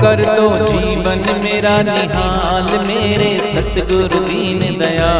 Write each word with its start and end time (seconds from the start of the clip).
कर 0.00 0.20
दो 0.24 0.66
जीवन 0.66 1.22
मेरा 1.44 1.76
निहाल 1.88 2.68
मेरे 2.86 3.30
सतगुरु 3.52 4.20
दीन 4.28 4.60
दया 4.78 5.12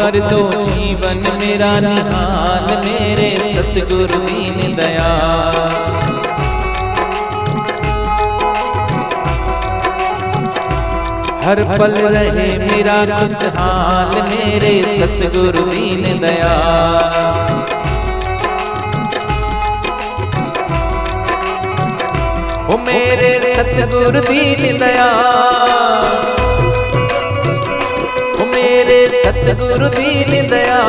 कर 0.00 0.16
दो 0.28 0.36
जीवन 0.66 1.18
मेरा 1.40 1.70
निहाल, 1.84 2.68
मेरे 2.84 3.26
सतगुरु 3.46 4.18
दीन 4.20 4.74
दया 4.76 5.08
हर 11.44 11.62
पल 11.74 11.94
रहे 12.14 12.48
मेरा 12.64 12.96
खुशहाल, 13.10 14.16
मेरे 14.30 14.72
सतगुरु 14.96 15.66
दीन 15.70 16.02
दया 16.24 16.54
ओ 22.72 22.82
मेरे 22.88 23.32
सतगुरु 23.54 24.20
दीन 24.32 24.78
दया 24.84 25.08
सतगुरु 29.24 29.88
दीन 29.88 30.30
दया। 30.48 30.80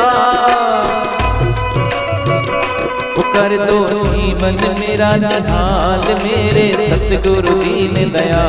कर 3.34 3.52
दो 3.66 3.78
जीवन 4.02 4.58
मेरा 4.80 5.10
निहाल 5.16 6.04
मेरे 6.24 6.66
सतगुरु 6.88 7.54
दीन 7.54 7.94
दया। 8.12 8.42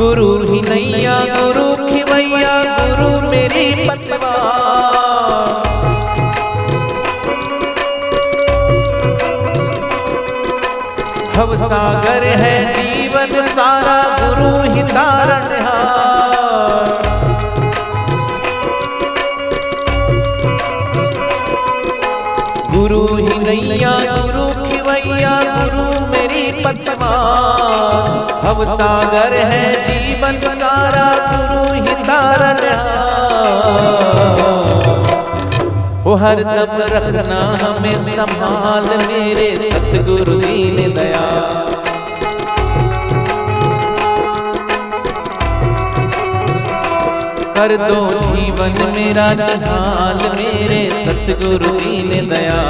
गुरु 0.00 0.28
ही 0.42 0.60
नैया 0.60 1.14
गुरु 1.30 1.64
खिवैया 1.78 2.52
गुरु 2.76 3.08
मेरी 3.30 3.64
पतवा। 3.88 4.30
भव 11.34 11.56
सागर 11.56 12.24
है 12.42 12.54
जीवन 12.72 13.40
सारा, 13.48 13.98
गुरु 14.22 14.50
ही 14.72 14.82
तारण 14.88 15.48
गुरु 22.74 23.04
ही 23.16 23.38
नैया, 23.38 23.94
गुरु 24.10 24.48
खिवैया 24.64 25.38
गुरु 25.50 25.99
पतवा 26.62 27.12
भव 28.42 28.64
सागर 28.74 29.34
है 29.44 29.64
जीवन 29.82 30.40
सारा, 30.54 31.06
गुरु 31.30 31.74
ही 31.74 31.94
तारण 32.02 32.58
वो 36.04 36.14
हर 36.14 36.40
दम 36.42 36.70
रखना 36.92 37.40
हमें 37.62 37.98
संभाल, 38.02 38.86
मेरे 39.06 39.48
सतगुरु 39.56 40.34
दीन 40.34 40.76
दया। 40.94 41.26
कर 47.56 47.76
दो 47.76 48.00
जीवन 48.34 48.76
मेरा 48.96 49.26
निहाल 49.32 50.20
मेरे 50.36 50.82
सतगुरु 51.04 51.72
दीन 51.72 52.10
दया। 52.28 52.60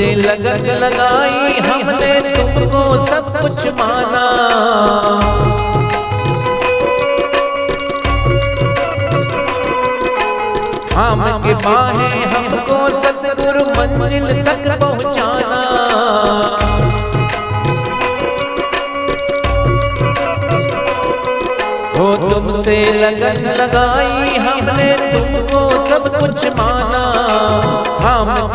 तुमसे 0.00 0.14
लगन 0.16 0.66
लगाई 0.80 1.60
हमने 1.60 2.12
तुमको 2.26 2.82
सब 2.98 3.26
कुछ 3.40 3.66
माना। 3.78 4.22
हम 10.96 11.42
के 11.44 11.54
बाहें 11.66 12.24
हमको 12.34 12.78
सतगुरु 13.00 13.64
मंजिल 13.76 14.42
तक 14.44 14.64
पहुंचाना। 14.80 15.60
हो 21.98 22.08
तुमसे 22.24 22.78
लगन 22.94 23.38
लगाई 23.60 24.36
हमने 24.46 24.92
तुमको 25.12 25.68
सब 25.88 26.10
कुछ 26.18 26.46
माना। 26.58 26.99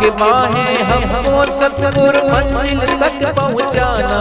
के 0.05 0.09
बाहें 0.17 0.81
हमको 0.87 1.43
सतगुरु 1.51 2.19
मंजिल 2.29 2.91
तक 3.01 3.21
पहुंचाना। 3.37 4.17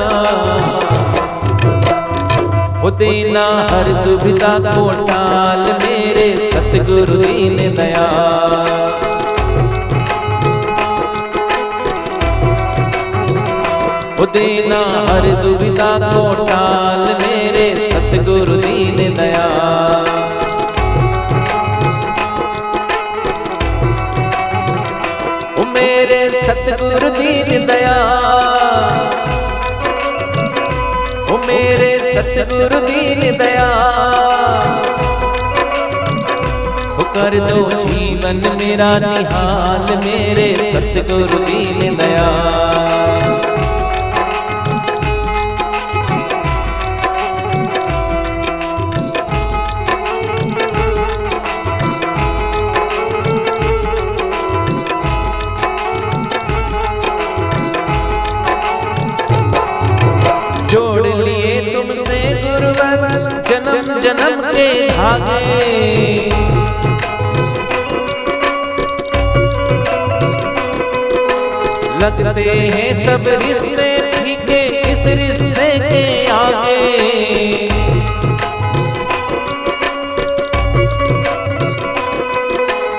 हो 2.83 2.91
देना 3.00 3.43
हर 3.71 3.91
दुविधा 4.05 4.53
को 4.67 4.84
टाल 5.03 5.62
मेरे 5.83 6.27
सतगुरु 6.47 7.17
दीन 7.17 7.56
दया 7.77 8.06
हो 14.19 14.27
देना 14.34 14.81
हर 15.09 15.31
दुविधा 15.43 15.93
को 16.05 16.27
टाल 16.45 17.05
मेरे 17.21 17.34
मेरे 31.47 31.93
सतगुरु 31.99 32.81
दीन 32.81 33.21
दया। 33.38 33.69
कर 37.15 37.34
दो 37.41 37.60
जीवन 37.71 38.41
मेरा 38.59 38.91
निहाल 38.99 39.87
मेरे 39.97 40.49
सतगुरु 40.72 41.38
दीन 41.38 41.97
दया। 41.97 42.27
जन्म 64.16 64.43
के 64.51 64.69
धागे। 64.89 66.33
लगते 72.03 72.43
हैं 72.43 72.93
सब 72.95 73.28
रिश्ते 73.43 73.91
फीके 74.13 74.61
इस 74.93 75.07
रिश्ते 75.19 75.69
के 75.81 76.05
आगे। 76.31 76.75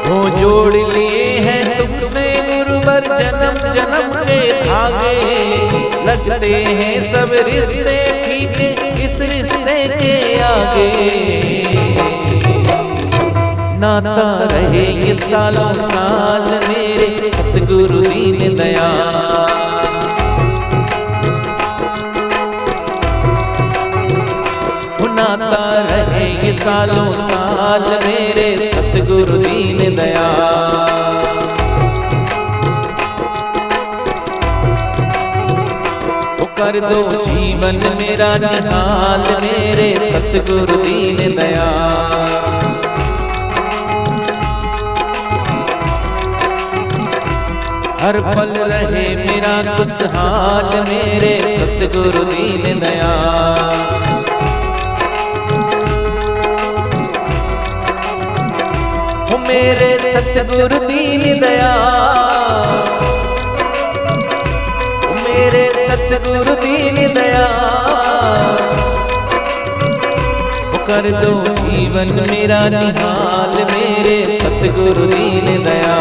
वो 0.08 0.18
जोड़ 0.40 0.74
लिए 0.74 1.26
हैं 1.40 1.62
तुमसे 1.78 2.26
गुरुवर 2.50 3.08
जन्म 3.20 3.72
जन्म 3.74 4.12
के 4.24 4.42
धागे। 4.64 5.18
लगते 6.08 6.54
हैं 6.54 7.00
सब 7.12 7.32
रिश्ते 7.48 7.98
फीके 8.24 8.85
इस 9.06 9.20
रिश्ते 9.22 9.78
के 9.98 10.16
आगे। 10.42 10.90
नाता 13.80 14.28
रहे 14.52 14.86
ये 15.08 15.14
सालों 15.16 15.74
साल 15.82 16.48
मेरे 16.68 17.32
सतगुरु 17.32 18.02
दीन 18.02 18.56
दया 18.58 18.90
नाता 25.18 25.64
रहे 25.90 26.26
ये 26.46 26.52
सालों 26.54 27.12
साल 27.20 27.84
मेरे 28.06 28.48
सतगुरु 28.68 29.38
दीन 29.38 29.96
दया 29.96 30.26
कर 36.76 36.94
दो 36.94 37.24
जीवन 37.24 37.76
मेरा 37.98 38.28
निहाल 38.36 39.22
मेरे 39.42 39.88
सतगुरु 40.12 40.78
दीन 40.78 41.18
दया 41.36 41.68
हर 48.02 48.20
पल 48.28 48.52
रहे 48.72 49.06
मेरा 49.16 49.54
खुशहाल, 49.76 50.72
मेरे 50.90 51.34
सतगुरु 51.48 52.24
दीन 52.24 52.80
दया 52.80 53.14
मेरे 59.48 59.90
सतगुरु 60.04 60.80
दीन 60.80 61.24
दया 61.40 61.74
मेरे 66.06 66.18
सतगुरु 66.18 66.54
दीन 66.56 66.96
दया। 67.14 67.46
कर 70.88 71.06
दो 71.12 71.34
जीवन 71.56 72.12
मेरा 72.32 72.60
निहाल, 72.70 73.56
मेरे 73.72 74.18
सतगुरु 74.40 75.06
दीन 75.06 75.48
दया। 75.64 75.96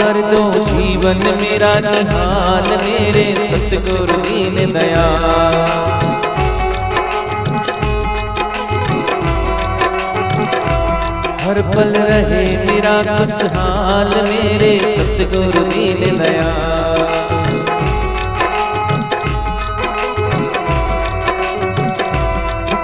कर 0.00 0.20
दो 0.30 0.42
जीवन 0.66 1.24
मेरा 1.40 1.72
निहाल, 1.80 2.68
मेरे 2.84 3.26
सतगुरु 3.48 4.20
दीन 4.20 4.72
दया। 4.72 5.08
हर 11.50 11.60
पल 11.68 11.94
रहे 12.08 12.42
मेरा 12.66 12.90
खुशहाल 13.06 14.10
मेरे 14.26 14.68
सतगुरु 14.90 15.62
दीन 15.70 16.18
दया 16.18 16.50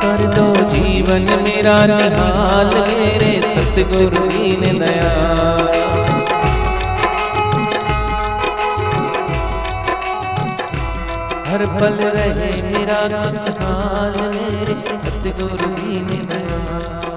कर 0.02 0.24
दो 0.36 0.46
जीवन 0.72 1.28
मेरा 1.44 1.76
निहाल, 1.92 2.72
मेरे 2.88 3.30
सतगुरु 3.52 4.24
दीन 4.32 4.64
दया 4.80 5.12
हर 11.50 11.66
पल 11.78 12.02
रहे 12.16 12.50
मेरा 12.72 12.98
खुशहाल 13.14 14.20
मेरे 14.34 14.80
सतगुरु 15.06 15.70
दीन 15.76 16.26
दया 16.32 17.15